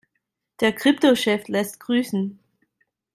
[0.61, 2.39] Der Kryptochef lässt grüßen.